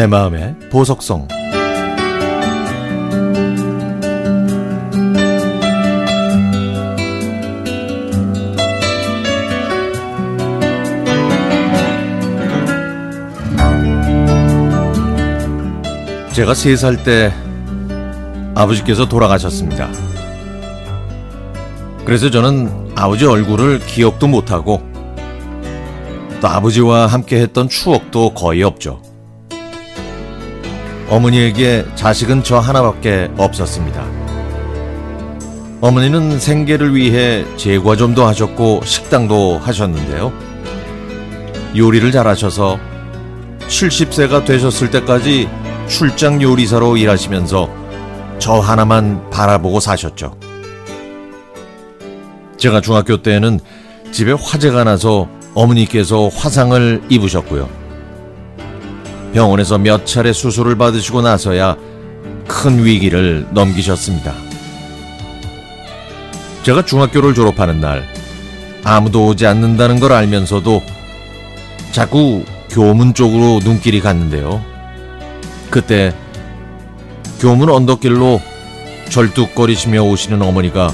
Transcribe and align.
내 0.00 0.06
마음의 0.06 0.56
보석성 0.70 1.28
제가 16.32 16.54
세 16.54 16.76
살 16.76 16.96
때 17.04 17.30
아버지께서 18.54 19.06
돌아가셨습니다. 19.06 19.90
그래서 22.06 22.30
저는 22.30 22.92
아버지 22.96 23.26
얼굴을 23.26 23.80
기억도 23.80 24.28
못하고 24.28 24.80
또 26.40 26.48
아버지와 26.48 27.06
함께 27.06 27.42
했던 27.42 27.68
추억도 27.68 28.32
거의 28.32 28.62
없죠. 28.62 29.09
어머니에게 31.10 31.84
자식은 31.96 32.44
저 32.44 32.58
하나밖에 32.60 33.30
없었습니다. 33.36 34.06
어머니는 35.80 36.38
생계를 36.38 36.94
위해 36.94 37.44
제과점도 37.56 38.24
하셨고 38.24 38.82
식당도 38.84 39.58
하셨는데요. 39.58 40.32
요리를 41.76 42.12
잘하셔서 42.12 42.78
70세가 43.60 44.44
되셨을 44.44 44.90
때까지 44.90 45.48
출장 45.88 46.40
요리사로 46.40 46.96
일하시면서 46.96 47.68
저 48.38 48.60
하나만 48.60 49.30
바라보고 49.30 49.80
사셨죠. 49.80 50.36
제가 52.56 52.80
중학교 52.80 53.20
때에는 53.20 53.58
집에 54.12 54.32
화재가 54.32 54.84
나서 54.84 55.28
어머니께서 55.54 56.28
화상을 56.28 57.02
입으셨고요. 57.08 57.79
병원에서 59.32 59.78
몇 59.78 60.06
차례 60.06 60.32
수술을 60.32 60.76
받으시고 60.76 61.22
나서야 61.22 61.76
큰 62.48 62.84
위기를 62.84 63.46
넘기셨습니다. 63.52 64.34
제가 66.62 66.84
중학교를 66.84 67.34
졸업하는 67.34 67.80
날 67.80 68.06
아무도 68.84 69.26
오지 69.26 69.46
않는다는 69.46 70.00
걸 70.00 70.12
알면서도 70.12 70.82
자꾸 71.92 72.44
교문 72.70 73.14
쪽으로 73.14 73.60
눈길이 73.62 74.00
갔는데요. 74.00 74.64
그때 75.70 76.14
교문 77.40 77.70
언덕길로 77.70 78.40
절뚝거리시며 79.08 80.02
오시는 80.02 80.42
어머니가 80.42 80.92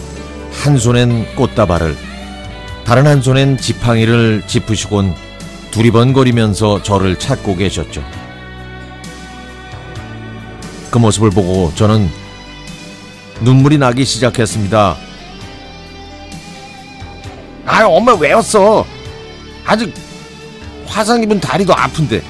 한 0.62 0.78
손엔 0.78 1.34
꽃다발을 1.34 1.97
다른 2.84 3.06
한 3.06 3.21
손엔 3.21 3.56
지팡이를 3.59 4.45
짚으시곤 4.47 5.15
두리번거리면서 5.71 6.83
저를 6.83 7.19
찾고 7.19 7.56
계셨죠. 7.56 8.16
그 10.97 10.98
모습을 10.98 11.28
보고 11.28 11.70
저는 11.75 12.11
눈물이 13.42 13.77
나기 13.77 14.06
시작했습니다. 14.06 14.97
아, 17.66 17.84
엄마 17.84 18.14
왜 18.14 18.33
왔어? 18.33 18.86
아직 19.66 19.92
화상 20.86 21.22
입은 21.22 21.38
다리도 21.38 21.75
아픈데. 21.77 22.22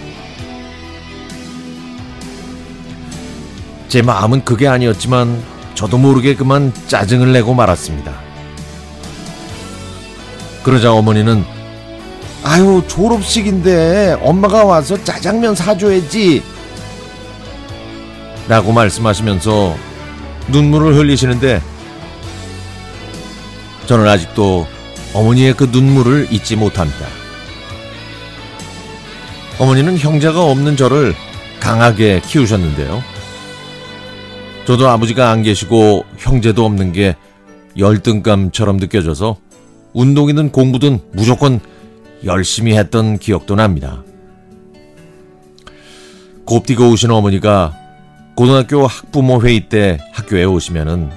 제 3.87 4.03
마음은 4.03 4.45
그게 4.45 4.67
아니었지만 4.67 5.41
저도 5.77 5.97
모르게 5.97 6.35
그만 6.35 6.73
짜증을 6.89 7.33
내고 7.33 7.55
말았습니다. 7.55 8.13
그러자 10.65 10.93
어머니는 10.93 11.45
아유 12.43 12.83
졸업식인데 12.89 14.19
엄마가 14.21 14.65
와서 14.65 14.97
짜장면 15.05 15.55
사줘야지 15.55 16.56
라고 18.49 18.73
말씀하시면서 18.73 19.77
눈물을 20.49 20.95
흘리시는데 20.95 21.61
저는 23.87 24.07
아직도 24.07 24.67
어머니의 25.15 25.55
그 25.55 25.65
눈물을 25.65 26.29
잊지 26.31 26.57
못합니다. 26.57 27.07
어머니는 29.59 29.97
형제가 29.97 30.45
없는 30.45 30.77
저를 30.77 31.15
강하게 31.61 32.21
키우셨는데요. 32.21 33.03
저도 34.67 34.89
아버지가 34.89 35.31
안 35.31 35.43
계시고 35.43 36.05
형제도 36.19 36.65
없는 36.65 36.93
게 36.93 37.17
열등감처럼 37.79 38.77
느껴져서 38.79 39.39
운동이든 39.93 40.53
공부든 40.53 41.01
무조건 41.13 41.61
열심히 42.25 42.77
했던 42.77 43.19
기억도 43.19 43.55
납니다. 43.55 44.03
곱디고 46.45 46.91
오신 46.91 47.11
어머니가 47.11 47.86
고등학교 48.37 48.87
학부모 48.87 49.43
회의 49.43 49.69
때 49.69 49.99
학교에 50.13 50.45
오시면은 50.45 51.11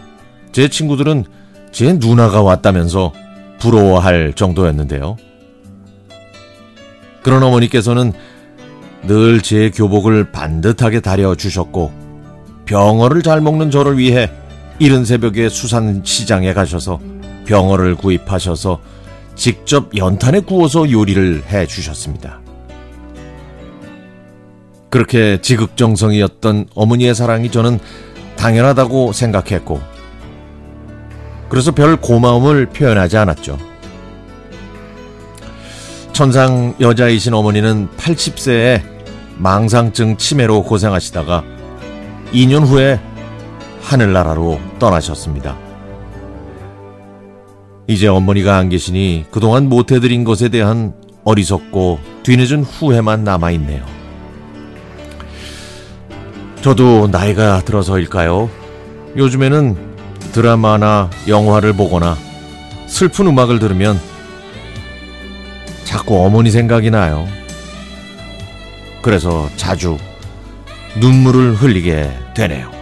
제 0.53 0.69
친구들은 0.69 1.25
제 1.71 1.93
누나가 1.93 2.41
왔다면서 2.41 3.13
부러워할 3.59 4.33
정도였는데요. 4.33 5.17
그런 7.21 7.43
어머니께서는 7.43 8.13
늘 9.03 9.41
제 9.41 9.69
교복을 9.69 10.31
반듯하게 10.31 10.99
다려 11.01 11.35
주셨고 11.35 11.91
병어를 12.65 13.21
잘 13.21 13.41
먹는 13.41 13.71
저를 13.71 13.97
위해 13.97 14.31
이른 14.79 15.03
새벽에 15.05 15.49
수산시장에 15.49 16.53
가셔서 16.53 16.99
병어를 17.45 17.95
구입하셔서 17.95 18.79
직접 19.35 19.95
연탄에 19.95 20.41
구워서 20.41 20.89
요리를 20.89 21.43
해 21.49 21.65
주셨습니다. 21.65 22.39
그렇게 24.89 25.39
지극정성이었던 25.41 26.67
어머니의 26.73 27.13
사랑이 27.15 27.51
저는 27.51 27.79
당연하다고 28.35 29.13
생각했고, 29.13 29.81
그래서 31.49 31.71
별 31.71 31.97
고마움을 31.97 32.67
표현하지 32.67 33.17
않았죠. 33.17 33.57
천상 36.13 36.75
여자이신 36.79 37.33
어머니는 37.33 37.89
80세에 37.97 38.81
망상증 39.37 40.17
치매로 40.17 40.63
고생하시다가 40.63 41.43
2년 42.33 42.65
후에 42.65 42.99
하늘나라로 43.81 44.59
떠나셨습니다. 44.79 45.57
이제 47.87 48.07
어머니가 48.07 48.57
안 48.57 48.69
계시니 48.69 49.25
그동안 49.31 49.67
못해드린 49.67 50.23
것에 50.23 50.49
대한 50.49 50.93
어리석고 51.23 51.99
뒤늦은 52.23 52.63
후회만 52.63 53.23
남아있네요. 53.23 53.98
저도 56.61 57.07
나이가 57.07 57.61
들어서일까요? 57.61 58.49
요즘에는 59.15 59.77
드라마나 60.33 61.09
영화를 61.27 61.73
보거나 61.73 62.17
슬픈 62.87 63.27
음악을 63.27 63.59
들으면 63.59 63.99
자꾸 65.85 66.23
어머니 66.23 66.51
생각이 66.51 66.91
나요. 66.91 67.27
그래서 69.01 69.49
자주 69.55 69.97
눈물을 70.99 71.55
흘리게 71.55 72.11
되네요. 72.35 72.78